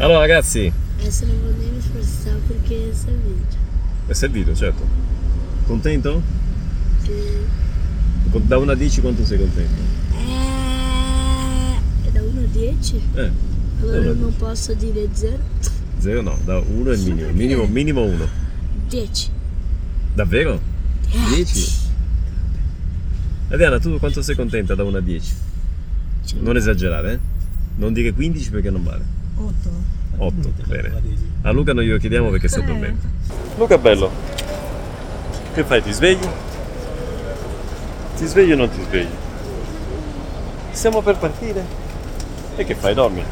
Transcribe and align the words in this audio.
Allora 0.00 0.20
ragazzi, 0.20 0.72
Adesso 0.98 1.26
non 1.26 1.40
volevo 1.42 1.78
sforzare 1.80 2.38
perché 2.46 2.90
è 2.90 2.94
servito. 2.94 3.56
è 4.06 4.12
servito, 4.14 4.54
certo. 4.54 4.82
Contento? 5.66 6.22
Sì. 7.02 7.12
Da 8.46 8.56
1 8.58 8.70
a 8.70 8.74
10 8.74 9.00
quanto 9.02 9.24
sei 9.26 9.38
contento? 9.38 9.82
Eh, 10.14 12.10
da 12.10 12.22
1 12.22 12.40
a 12.40 12.44
10? 12.50 12.96
Eh, 13.14 13.30
Allora 13.80 13.96
Allora, 13.98 14.12
non 14.14 14.34
posso 14.36 14.72
dire 14.74 15.08
0. 15.12 15.38
0 15.98 16.22
no, 16.22 16.38
da 16.44 16.58
1 16.58 16.90
è 16.90 16.94
il 16.94 17.00
minimo, 17.02 17.30
minimo, 17.32 17.66
minimo 17.68 18.02
1. 18.02 18.28
10. 18.88 19.30
Davvero? 20.14 20.60
10? 21.28 21.78
Adriana, 23.50 23.78
tu 23.78 23.98
quanto 23.98 24.22
sei 24.22 24.34
contenta 24.34 24.74
da 24.74 24.82
1 24.84 24.96
a 24.96 25.00
10? 25.00 25.32
Non 26.40 26.56
esagerare, 26.56 27.12
eh? 27.12 27.18
Non 27.76 27.92
dire 27.92 28.12
15 28.14 28.50
perché 28.50 28.70
non 28.70 28.82
vale. 28.82 29.18
8. 29.40 29.52
8, 30.18 30.52
bene. 30.66 31.02
A 31.42 31.50
Luca 31.50 31.72
non 31.72 31.82
glielo 31.82 31.98
chiediamo 31.98 32.28
perché 32.28 32.48
sta 32.48 32.60
dormendo. 32.60 33.00
Luca 33.56 33.78
bello, 33.78 34.10
che 35.54 35.64
fai? 35.64 35.82
Ti 35.82 35.92
svegli? 35.92 36.28
Ti 38.16 38.26
svegli 38.26 38.52
o 38.52 38.56
non 38.56 38.70
ti 38.70 38.82
svegli? 38.82 39.08
Stiamo 40.70 41.00
per 41.00 41.16
partire? 41.16 41.64
E 42.56 42.64
che 42.64 42.74
fai? 42.74 42.94
Dormi? 42.94 43.24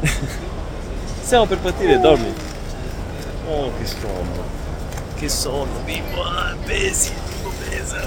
Stiamo 1.22 1.46
per 1.46 1.58
partire, 1.58 1.98
dormi? 1.98 2.32
Oh, 3.48 3.70
che 3.76 3.86
sonno. 3.86 4.42
Che 5.16 5.28
sonno, 5.28 5.80
bimbo. 5.84 6.22
Ah, 6.22 6.54
pesi, 6.64 7.12
bimbo 7.28 7.52
pesa. 7.68 8.00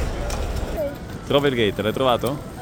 Trova 1.27 1.47
il 1.47 1.55
gate, 1.55 1.81
l'hai 1.81 1.93
trovato? 1.93 2.56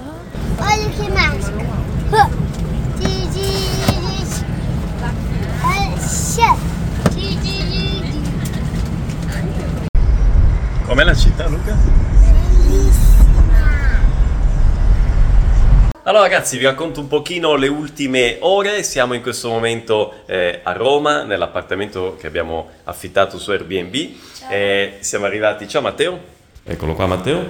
Allora 16.07 16.21
ragazzi 16.21 16.59
vi 16.59 16.65
racconto 16.65 16.99
un 16.99 17.07
pochino 17.07 17.55
le 17.55 17.67
ultime 17.67 18.37
ore, 18.41 18.83
siamo 18.83 19.15
in 19.15 19.23
questo 19.23 19.49
momento 19.49 20.13
eh, 20.27 20.59
a 20.61 20.71
Roma 20.73 21.23
nell'appartamento 21.23 22.15
che 22.15 22.27
abbiamo 22.27 22.69
affittato 22.83 23.39
su 23.39 23.49
Airbnb, 23.49 24.11
Eh, 24.47 24.97
siamo 24.99 25.25
arrivati, 25.25 25.67
ciao 25.67 25.81
Matteo, 25.81 26.19
eccolo 26.63 26.93
qua 26.93 27.07
Matteo, 27.07 27.43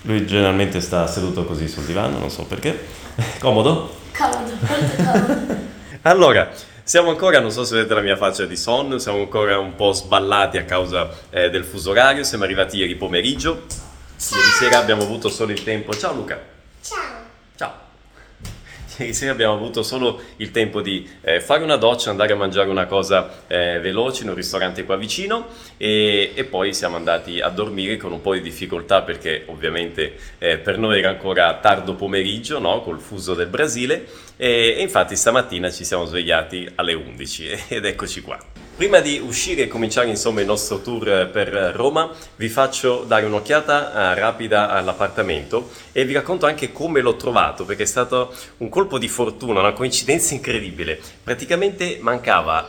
lui 0.00 0.26
generalmente 0.26 0.80
sta 0.80 1.06
seduto 1.06 1.44
così 1.44 1.68
sul 1.68 1.84
divano, 1.84 2.18
non 2.18 2.28
so 2.28 2.42
perché, 2.42 2.76
comodo? 3.38 3.94
Comodo, 4.16 4.52
molto 4.66 4.96
comodo. 4.96 5.56
Allora, 6.02 6.50
siamo 6.82 7.10
ancora, 7.10 7.38
non 7.38 7.52
so 7.52 7.62
se 7.62 7.76
vedete 7.76 7.94
la 7.94 8.00
mia 8.00 8.16
faccia 8.16 8.46
di 8.46 8.56
sonno, 8.56 8.98
siamo 8.98 9.18
ancora 9.18 9.60
un 9.60 9.76
po' 9.76 9.92
sballati 9.92 10.58
a 10.58 10.64
causa 10.64 11.08
eh, 11.30 11.50
del 11.50 11.62
fuso 11.62 11.90
orario, 11.90 12.24
siamo 12.24 12.42
arrivati 12.42 12.78
ieri 12.78 12.96
pomeriggio, 12.96 13.62
ieri 14.18 14.48
sera 14.58 14.78
abbiamo 14.78 15.02
avuto 15.02 15.28
solo 15.28 15.52
il 15.52 15.62
tempo, 15.62 15.92
ciao 15.92 16.12
Luca, 16.12 16.50
ieri 18.98 19.14
sera 19.14 19.32
abbiamo 19.32 19.54
avuto 19.54 19.82
solo 19.82 20.20
il 20.36 20.50
tempo 20.50 20.80
di 20.80 21.08
eh, 21.22 21.40
fare 21.40 21.62
una 21.62 21.76
doccia, 21.76 22.10
andare 22.10 22.32
a 22.32 22.36
mangiare 22.36 22.68
una 22.68 22.86
cosa 22.86 23.44
eh, 23.46 23.78
veloce 23.80 24.22
in 24.22 24.30
un 24.30 24.34
ristorante 24.34 24.84
qua 24.84 24.96
vicino 24.96 25.46
e, 25.76 26.32
e 26.34 26.44
poi 26.44 26.74
siamo 26.74 26.96
andati 26.96 27.40
a 27.40 27.48
dormire 27.48 27.96
con 27.96 28.12
un 28.12 28.20
po' 28.20 28.34
di 28.34 28.40
difficoltà 28.40 29.02
perché 29.02 29.44
ovviamente 29.46 30.16
eh, 30.38 30.58
per 30.58 30.78
noi 30.78 30.98
era 30.98 31.10
ancora 31.10 31.58
tardo 31.60 31.94
pomeriggio, 31.94 32.58
no? 32.58 32.82
col 32.82 33.00
fuso 33.00 33.34
del 33.34 33.48
Brasile 33.48 34.06
e, 34.36 34.74
e 34.76 34.82
infatti 34.82 35.16
stamattina 35.16 35.70
ci 35.70 35.84
siamo 35.84 36.04
svegliati 36.04 36.68
alle 36.76 36.94
11 36.94 37.64
ed 37.68 37.84
eccoci 37.84 38.20
qua. 38.20 38.51
Prima 38.82 38.98
di 38.98 39.22
uscire 39.24 39.62
e 39.62 39.68
cominciare 39.68 40.08
insomma 40.08 40.40
il 40.40 40.46
nostro 40.46 40.80
tour 40.80 41.08
eh, 41.08 41.26
per 41.26 41.50
Roma, 41.72 42.10
vi 42.34 42.48
faccio 42.48 43.04
dare 43.06 43.24
un'occhiata 43.26 43.92
eh, 44.10 44.18
rapida 44.18 44.70
all'appartamento 44.70 45.70
e 45.92 46.04
vi 46.04 46.14
racconto 46.14 46.46
anche 46.46 46.72
come 46.72 47.00
l'ho 47.00 47.14
trovato, 47.14 47.64
perché 47.64 47.84
è 47.84 47.86
stato 47.86 48.34
un 48.56 48.68
colpo 48.68 48.98
di 48.98 49.06
fortuna, 49.06 49.60
una 49.60 49.72
coincidenza 49.72 50.34
incredibile. 50.34 51.00
Praticamente 51.22 51.98
mancava 52.00 52.68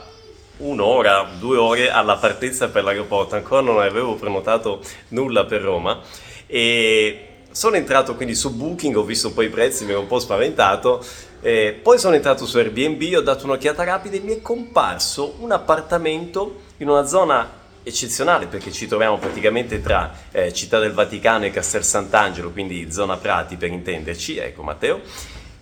un'ora, 0.58 1.32
due 1.40 1.58
ore 1.58 1.90
alla 1.90 2.18
partenza 2.18 2.70
per 2.70 2.84
l'aeroporto, 2.84 3.34
ancora 3.34 3.62
non 3.62 3.82
avevo 3.82 4.14
prenotato 4.14 4.82
nulla 5.08 5.46
per 5.46 5.62
Roma 5.64 6.00
e 6.46 7.28
sono 7.50 7.76
entrato 7.76 8.14
quindi 8.14 8.36
su 8.36 8.56
Booking, 8.56 8.96
ho 8.96 9.04
visto 9.04 9.34
poi 9.34 9.46
i 9.46 9.50
prezzi, 9.50 9.84
mi 9.86 9.92
ero 9.92 10.02
un 10.02 10.08
po' 10.08 10.20
spaventato, 10.20 11.04
eh, 11.44 11.78
poi 11.84 12.00
sono 12.00 12.16
entrato 12.16 12.46
su 12.46 12.58
Airbnb, 12.58 13.18
ho 13.18 13.22
dato 13.22 13.44
un'occhiata 13.44 13.84
rapida 13.84 14.16
e 14.16 14.22
mi 14.22 14.34
è 14.34 14.42
comparso 14.42 15.36
un 15.40 15.52
appartamento 15.52 16.62
in 16.78 16.88
una 16.88 17.06
zona 17.06 17.62
eccezionale 17.84 18.48
perché 18.48 18.72
ci 18.72 18.88
troviamo 18.88 19.18
praticamente 19.18 19.82
tra 19.82 20.10
eh, 20.32 20.54
Città 20.54 20.80
del 20.80 20.94
Vaticano 20.94 21.44
e 21.44 21.52
Castel 21.52 21.84
Sant'Angelo, 21.84 22.52
quindi 22.52 22.90
zona 22.94 23.18
Prati 23.18 23.58
per 23.58 23.70
intenderci, 23.70 24.38
ecco 24.38 24.64
Matteo, 24.64 25.02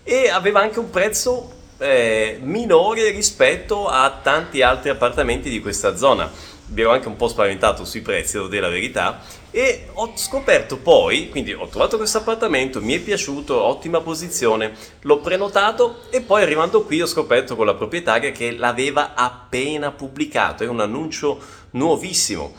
e 0.04 0.30
aveva 0.30 0.62
anche 0.62 0.78
un 0.78 0.92
prezzo 0.92 1.52
eh, 1.80 2.38
minore 2.44 3.10
rispetto 3.10 3.88
a 3.88 4.20
tanti 4.22 4.62
altri 4.62 4.92
appartamenti 4.92 5.50
di 5.50 5.60
questa 5.62 5.96
zona. 5.98 6.30
Vi 6.74 6.80
ero 6.80 6.92
anche 6.92 7.10
un 7.10 7.18
po' 7.18 7.28
spaventato 7.28 7.84
sui 7.84 8.00
prezzi, 8.00 8.38
devo 8.38 8.48
dire 8.48 8.62
la 8.62 8.70
verità, 8.70 9.20
e 9.52 9.90
ho 9.92 10.14
scoperto 10.16 10.78
poi, 10.78 11.28
quindi 11.30 11.52
ho 11.52 11.68
trovato 11.68 11.98
questo 11.98 12.20
appartamento, 12.20 12.82
mi 12.82 12.94
è 12.94 13.00
piaciuto, 13.00 13.62
ottima 13.62 14.00
posizione, 14.00 14.74
l'ho 15.02 15.20
prenotato 15.20 16.04
e 16.10 16.22
poi 16.22 16.44
arrivando 16.44 16.84
qui 16.84 17.02
ho 17.02 17.06
scoperto 17.06 17.58
con 17.58 17.66
la 17.66 17.74
proprietaria 17.74 18.32
che 18.32 18.56
l'aveva 18.56 19.16
appena 19.16 19.92
pubblicato, 19.92 20.64
è 20.64 20.68
un 20.68 20.80
annuncio 20.80 21.40
nuovissimo. 21.72 22.54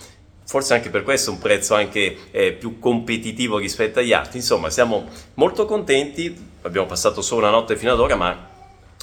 Forse 0.45 0.75
anche 0.75 0.91
per 0.91 1.05
questo 1.05 1.31
un 1.31 1.39
prezzo 1.39 1.75
anche 1.75 2.15
eh, 2.31 2.53
più 2.53 2.79
competitivo 2.79 3.57
rispetto 3.57 4.01
agli 4.01 4.13
altri. 4.13 4.39
Insomma, 4.39 4.69
siamo 4.69 5.09
molto 5.35 5.65
contenti, 5.65 6.37
abbiamo 6.61 6.87
passato 6.87 7.23
solo 7.23 7.41
una 7.41 7.51
notte 7.51 7.77
fino 7.77 7.93
ad 7.93 8.01
ora, 8.01 8.17
ma 8.17 8.51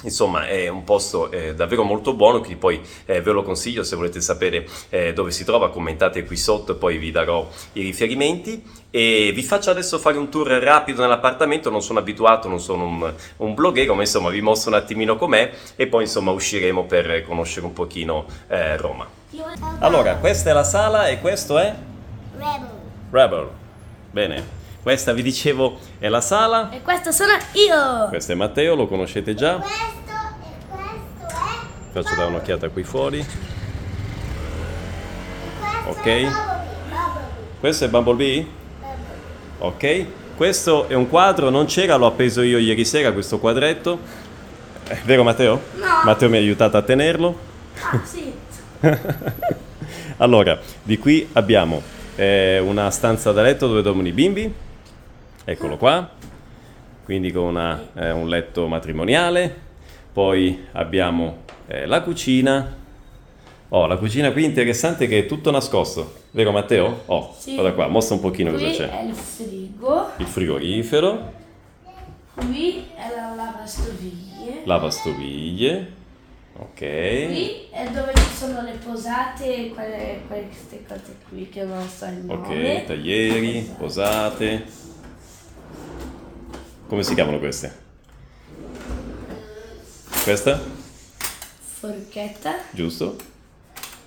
Insomma, 0.02 0.46
è 0.46 0.68
un 0.68 0.84
posto 0.84 1.30
eh, 1.30 1.54
davvero 1.54 1.82
molto 1.82 2.14
buono, 2.14 2.38
quindi 2.38 2.56
poi 2.56 2.80
eh, 3.06 3.20
ve 3.20 3.32
lo 3.32 3.42
consiglio 3.42 3.82
se 3.82 3.96
volete 3.96 4.20
sapere 4.20 4.66
eh, 4.88 5.12
dove 5.12 5.30
si 5.30 5.44
trova, 5.44 5.70
commentate 5.70 6.24
qui 6.24 6.36
sotto 6.36 6.72
e 6.72 6.74
poi 6.76 6.96
vi 6.96 7.10
darò 7.10 7.48
i 7.74 7.82
riferimenti. 7.82 8.78
E 8.90 9.30
vi 9.32 9.42
faccio 9.42 9.70
adesso 9.70 9.98
fare 9.98 10.18
un 10.18 10.28
tour 10.30 10.48
rapido 10.48 11.02
nell'appartamento, 11.02 11.70
non 11.70 11.82
sono 11.82 12.00
abituato, 12.00 12.48
non 12.48 12.58
sono 12.58 12.86
un, 12.86 13.12
un 13.36 13.54
bloguero, 13.54 13.94
ma 13.94 14.00
insomma 14.00 14.30
vi 14.30 14.40
mostro 14.40 14.70
un 14.70 14.76
attimino 14.76 15.16
com'è 15.16 15.52
e 15.76 15.86
poi 15.86 16.04
insomma 16.04 16.32
usciremo 16.32 16.84
per 16.84 17.22
conoscere 17.24 17.66
un 17.66 17.72
pochino 17.72 18.26
eh, 18.48 18.76
Roma. 18.76 19.06
Allora, 19.78 20.16
questa 20.16 20.50
è 20.50 20.52
la 20.52 20.64
sala 20.64 21.06
e 21.06 21.20
questo 21.20 21.56
è 21.58 21.72
Rebel. 22.36 22.68
Rebel. 23.10 23.48
Bene, 24.10 24.59
questa 24.82 25.12
vi 25.12 25.22
dicevo 25.22 25.78
è 25.98 26.08
la 26.08 26.20
sala, 26.20 26.70
E 26.70 26.80
questo 26.82 27.12
sono 27.12 27.32
io. 27.52 28.08
questo 28.08 28.32
è 28.32 28.34
Matteo, 28.34 28.74
lo 28.74 28.86
conoscete 28.86 29.34
già. 29.34 29.56
Questo 29.56 29.76
e 29.76 30.46
questo 30.68 31.26
è. 31.26 32.02
Faccio 32.02 32.14
dare 32.14 32.28
un'occhiata 32.28 32.68
qui 32.68 32.82
fuori. 32.82 33.24
Questo 35.84 36.00
Ok. 36.00 36.06
è 36.06 36.20
Bumblebee. 36.22 36.28
Bumblebee. 36.88 37.28
Questo 37.60 37.84
è 37.84 37.88
Bumblebee? 37.88 38.46
Ok. 39.58 40.04
Questo 40.36 40.88
è 40.88 40.94
un 40.94 41.08
quadro, 41.08 41.50
non 41.50 41.66
c'era, 41.66 41.96
l'ho 41.96 42.06
appeso 42.06 42.40
io 42.40 42.56
ieri 42.58 42.84
sera, 42.86 43.12
questo 43.12 43.38
quadretto. 43.38 43.98
È 44.86 44.98
vero 45.04 45.22
Matteo? 45.22 45.60
No. 45.74 45.86
Matteo 46.04 46.28
mi 46.30 46.36
ha 46.36 46.40
aiutato 46.40 46.76
a 46.78 46.82
tenerlo. 46.82 47.38
Ah, 47.82 48.00
sì. 48.04 48.32
Allora, 50.18 50.58
di 50.82 50.98
qui 50.98 51.26
abbiamo 51.32 51.80
eh, 52.16 52.58
una 52.58 52.90
stanza 52.90 53.32
da 53.32 53.40
letto 53.42 53.66
dove 53.68 53.80
dormono 53.82 54.06
i 54.08 54.12
bimbi. 54.12 54.52
Eccolo 55.44 55.76
qua. 55.76 56.08
Quindi 57.04 57.32
con 57.32 57.44
una, 57.44 57.88
eh, 57.94 58.10
un 58.12 58.28
letto 58.28 58.66
matrimoniale. 58.68 59.68
Poi 60.12 60.66
abbiamo 60.72 61.42
eh, 61.66 61.86
la 61.86 62.02
cucina. 62.02 62.76
Oh, 63.72 63.86
la 63.86 63.96
cucina 63.96 64.32
qui 64.32 64.44
interessante 64.44 65.06
che 65.06 65.20
è 65.20 65.26
tutto 65.26 65.50
nascosto. 65.50 66.14
Vero 66.32 66.50
Matteo? 66.52 67.02
Oh, 67.06 67.34
Sì. 67.38 67.54
guarda 67.54 67.72
qua, 67.72 67.86
mostra 67.86 68.16
un 68.16 68.20
pochino 68.20 68.50
cosa 68.50 68.66
Qui 68.66 68.74
c'è. 68.74 68.88
è 68.90 69.02
il 69.04 69.14
frigo, 69.14 70.10
Il 70.16 70.26
frigorifero, 70.26 71.32
qui 72.34 72.84
è 72.96 73.14
la 73.14 73.34
lavastoviglie, 73.34 74.62
lavastoviglie. 74.64 75.98
Ok. 76.58 76.78
qui 76.78 77.66
è 77.70 77.88
dove 77.90 78.12
ci 78.14 78.34
sono 78.36 78.60
le 78.62 78.72
posate 78.84 79.54
e 79.56 79.70
quelle, 79.70 80.20
queste 80.26 80.84
cose 80.86 81.16
qui 81.28 81.48
che 81.48 81.62
non 81.64 81.88
so 81.88 82.06
il 82.06 82.24
nome. 82.24 82.76
Ok, 82.78 82.84
taglieri, 82.86 83.70
posate. 83.78 84.88
Come 86.90 87.04
si 87.04 87.14
chiamano 87.14 87.38
queste? 87.38 87.72
Questa? 90.24 90.60
Forchetta, 91.78 92.56
Giusto? 92.72 93.16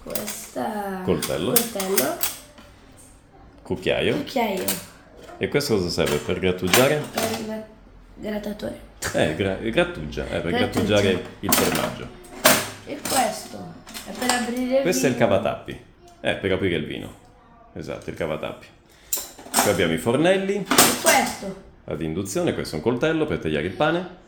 questa 0.03 1.00
Coltello. 1.06 1.53
coltello, 1.53 2.18
Cucchiaio. 3.62 4.18
cucchiaio 4.18 4.65
E 5.38 5.47
questo 5.47 5.75
cosa 5.77 5.88
serve? 5.89 6.18
Per 6.18 6.39
grattugiare? 6.39 7.01
per 7.13 7.24
il 7.39 7.63
grattatore. 8.15 8.80
Eh, 9.13 9.33
gra- 9.36 9.56
grattugia, 9.56 10.25
eh, 10.25 10.41
per 10.41 10.51
Grattugia. 10.51 11.00
grattugiare 11.01 11.25
il 11.39 11.53
formaggio. 11.53 12.07
E 12.86 13.00
questo? 13.07 13.74
È 14.07 14.12
per 14.12 14.29
aprire 14.29 14.75
il 14.77 14.81
Questo 14.81 15.06
è 15.06 15.09
il 15.09 15.15
vino. 15.15 15.25
cavatappi. 15.27 15.79
Eh, 16.19 16.36
per 16.36 16.51
aprire 16.51 16.75
il 16.75 16.86
vino. 16.86 17.13
Esatto, 17.75 18.09
il 18.09 18.15
cavatappi. 18.18 18.68
Qui 19.62 19.69
abbiamo 19.71 19.94
i 19.94 19.97
fornelli 19.97 20.56
E 20.56 20.65
questo? 21.01 21.71
Ad 21.85 22.01
induzione, 22.01 22.53
questo 22.53 22.75
è 22.75 22.77
un 22.77 22.83
coltello 22.83 23.25
per 23.25 23.39
tagliare 23.39 23.65
il 23.65 23.74
pane. 23.74 24.21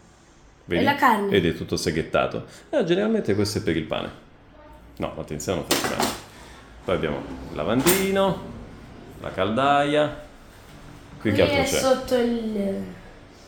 Vedi? 0.66 0.82
E 0.82 0.84
la 0.86 0.96
carne. 0.96 1.32
Ed 1.36 1.46
è 1.46 1.54
tutto 1.56 1.78
seghettato. 1.78 2.46
Eh, 2.70 2.84
generalmente 2.84 3.36
questo 3.36 3.60
è 3.60 3.62
per 3.62 3.76
il 3.78 3.84
pane. 3.84 4.10
No, 4.98 5.14
attenzione, 5.18 5.60
non 5.60 5.68
faccio 5.70 5.96
pane. 5.96 6.10
Poi 6.86 6.96
abbiamo 6.96 7.18
il 7.52 7.56
lavandino, 7.56 8.42
la 9.22 9.32
caldaia. 9.32 10.24
Qui 11.22 11.32
che 11.32 11.36
Qui 11.36 11.42
altro 11.42 11.58
è 11.58 11.64
c'è? 11.66 11.80
sotto 11.80 12.16
il... 12.16 12.84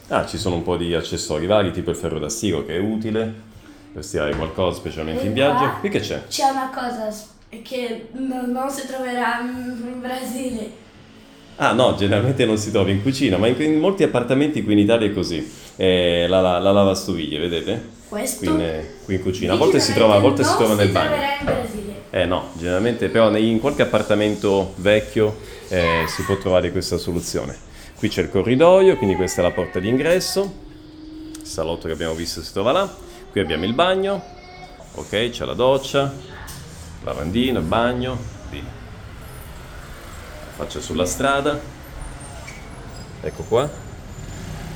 Ah, 0.09 0.25
ci 0.25 0.37
sono 0.37 0.55
un 0.55 0.63
po' 0.63 0.77
di 0.77 0.93
accessori 0.93 1.45
vari, 1.47 1.71
tipo 1.71 1.89
il 1.89 1.95
ferro 1.95 2.17
da 2.19 2.29
stiro 2.29 2.65
che 2.65 2.75
è 2.75 2.79
utile 2.79 3.45
per 3.93 4.03
stirare 4.03 4.35
qualcosa, 4.35 4.77
specialmente 4.79 5.23
in 5.23 5.31
E 5.31 5.33
viaggio. 5.33 5.57
qua 5.57 5.69
Qui 5.79 5.89
che 5.89 5.99
c'è? 5.99 6.27
C'è 6.27 6.49
una 6.49 6.69
cosa 6.73 7.09
che 7.63 8.07
no- 8.13 8.45
non 8.45 8.69
si 8.69 8.87
troverà 8.87 9.39
in 9.41 9.81
in 9.85 9.99
Brasile. 10.01 10.85
Ah 11.59 11.73
no, 11.73 11.95
generalmente 11.95 12.45
non 12.45 12.57
si 12.57 12.69
trova 12.69 12.91
in 12.91 13.01
cucina, 13.01 13.37
ma 13.37 13.47
in, 13.47 13.59
in 13.59 13.79
molti 13.79 14.03
appartamenti 14.03 14.63
qui 14.63 14.73
in 14.73 14.79
Italia 14.79 15.07
è 15.07 15.13
così. 15.13 15.51
Eh, 15.75 16.27
la, 16.27 16.39
la, 16.39 16.59
la 16.59 16.71
lavastoviglie, 16.71 17.39
vedete? 17.39 17.95
Questo? 18.07 18.45
Qui 18.45 18.47
in, 18.47 18.83
qui 19.03 19.15
in 19.15 19.21
cucina. 19.21 19.53
A 19.53 19.55
volte 19.55 19.79
si 19.79 19.93
trova, 19.93 20.15
a 20.15 20.19
volte 20.19 20.43
si 20.43 20.55
trova 20.55 20.75
nel 20.75 20.89
bagno. 20.89 21.15
Eh 22.11 22.25
no, 22.25 22.49
generalmente 22.57 23.09
però 23.09 23.35
in 23.35 23.59
qualche 23.59 23.81
appartamento 23.81 24.73
vecchio 24.77 25.37
eh, 25.69 26.03
si 26.07 26.23
può 26.23 26.37
trovare 26.37 26.71
questa 26.71 26.97
soluzione. 26.97 27.57
Qui 27.97 28.07
c'è 28.07 28.21
il 28.21 28.29
corridoio, 28.29 28.95
quindi 28.95 29.15
questa 29.15 29.41
è 29.41 29.43
la 29.43 29.51
porta 29.51 29.79
d'ingresso. 29.79 30.53
Il 31.39 31.45
salotto 31.45 31.87
che 31.87 31.93
abbiamo 31.93 32.13
visto 32.13 32.43
si 32.43 32.53
trova 32.53 32.71
là. 32.71 32.95
Qui 33.31 33.41
abbiamo 33.41 33.65
il 33.65 33.73
bagno. 33.73 34.23
Ok, 34.93 35.31
c'è 35.31 35.45
la 35.45 35.53
doccia, 35.53 36.13
lavandino, 37.03 37.57
il 37.59 37.65
bagno. 37.65 38.17
Lì. 38.51 38.63
Faccia 40.57 40.81
sulla 40.81 41.05
strada. 41.05 41.59
Ecco 43.21 43.43
qua. 43.43 43.69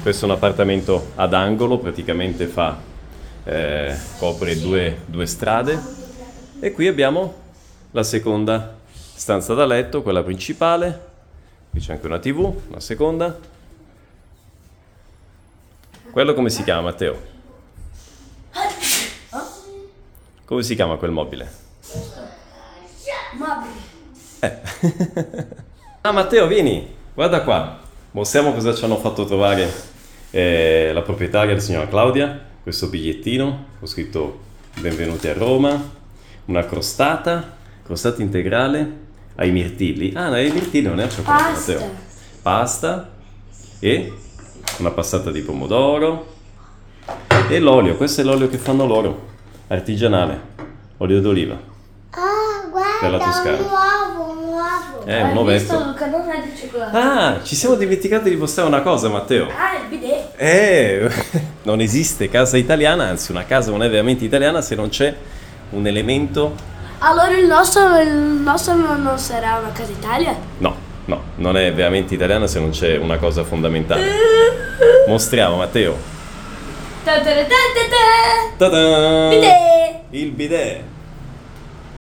Questo 0.03 0.25
è 0.25 0.29
un 0.29 0.35
appartamento 0.35 1.13
ad 1.15 1.33
angolo, 1.33 1.79
praticamente 1.79 2.45
fa, 2.45 2.79
eh, 3.45 3.97
copre 4.19 4.59
due, 4.59 5.01
due 5.07 5.25
strade. 5.25 5.81
E 6.59 6.71
qui 6.71 6.85
abbiamo 6.85 7.33
la 7.89 8.03
seconda 8.03 8.77
stanza 8.91 9.55
da 9.55 9.65
letto, 9.65 10.03
quella 10.03 10.21
principale. 10.21 11.07
Qui 11.71 11.79
c'è 11.79 11.93
anche 11.93 12.05
una 12.05 12.19
TV, 12.19 12.53
la 12.69 12.79
seconda. 12.79 13.39
Quello 16.11 16.35
come 16.35 16.51
si 16.51 16.63
chiama, 16.63 16.81
Matteo? 16.81 17.19
Come 20.45 20.61
si 20.61 20.75
chiama 20.75 20.97
quel 20.97 21.09
mobile? 21.09 21.51
Mobili. 23.33 23.79
Ah, 26.03 26.11
Matteo, 26.11 26.47
vieni, 26.47 26.87
guarda 27.13 27.43
qua. 27.43 27.77
Mostriamo 28.11 28.53
cosa 28.53 28.73
ci 28.73 28.83
hanno 28.83 28.97
fatto 28.97 29.23
trovare 29.25 29.71
eh, 30.31 30.89
la 30.93 31.03
proprietaria, 31.03 31.53
la 31.53 31.59
signora 31.59 31.87
Claudia. 31.87 32.39
Questo 32.63 32.87
bigliettino, 32.87 33.65
ho 33.79 33.85
scritto 33.85 34.39
benvenuti 34.79 35.27
a 35.27 35.33
Roma. 35.33 35.79
Una 36.45 36.65
crostata, 36.65 37.55
crostata 37.83 38.23
integrale 38.23 38.97
ai 39.35 39.51
mirtilli. 39.51 40.11
Ah, 40.15 40.29
ai 40.31 40.49
mirtilli 40.51 40.87
non 40.87 40.99
è 40.99 41.07
cioccolato, 41.07 41.43
Pasta. 41.43 41.71
Matteo. 41.73 41.89
Pasta 42.41 43.09
e 43.79 44.13
una 44.79 44.89
passata 44.89 45.29
di 45.29 45.41
pomodoro 45.41 46.33
e 47.47 47.59
l'olio. 47.59 47.95
Questo 47.95 48.21
è 48.21 48.23
l'olio 48.23 48.49
che 48.49 48.57
fanno 48.57 48.87
loro, 48.87 49.27
artigianale, 49.67 50.41
olio 50.97 51.21
d'oliva. 51.21 51.53
Ah, 52.09 52.19
Per 52.99 53.11
la 53.11 53.17
guarda, 53.17 53.23
Toscana. 53.23 54.00
Uovo, 54.95 55.31
un 55.31 55.37
ovetto. 55.37 55.95
Ah, 56.91 57.39
ci 57.43 57.55
siamo 57.55 57.75
dimenticati 57.75 58.29
di 58.29 58.35
mostrare 58.35 58.67
una 58.67 58.81
cosa, 58.81 59.09
Matteo. 59.09 59.47
Ah, 59.47 59.77
il 59.81 59.87
bidet. 59.89 60.33
Eh, 60.37 61.11
non 61.63 61.81
esiste 61.81 62.29
casa 62.29 62.57
italiana, 62.57 63.05
anzi 63.05 63.31
una 63.31 63.45
casa 63.45 63.71
non 63.71 63.83
è 63.83 63.89
veramente 63.89 64.25
italiana 64.25 64.61
se 64.61 64.75
non 64.75 64.89
c'è 64.89 65.15
un 65.71 65.87
elemento... 65.87 66.69
Allora 66.99 67.29
il 67.31 67.47
nostro, 67.47 67.99
il 67.99 68.11
nostro 68.11 68.75
non 68.75 69.17
sarà 69.17 69.57
una 69.59 69.71
casa 69.71 69.91
Italia? 69.91 70.35
No, 70.59 70.75
no, 71.05 71.21
non 71.37 71.57
è 71.57 71.73
veramente 71.73 72.13
italiana 72.13 72.45
se 72.45 72.59
non 72.59 72.69
c'è 72.69 72.97
una 72.97 73.17
cosa 73.17 73.43
fondamentale. 73.43 74.03
Mostriamo, 75.07 75.55
Matteo. 75.55 75.97
Ta 77.03 77.13
ta 77.13 77.23
ta 77.23 77.33
ta 77.33 77.43
ta 77.43 77.83
ta. 77.89 78.69
Ta-da! 78.69 79.29
Bidet. 79.29 79.99
Il 80.11 80.31
bidet. 80.31 80.90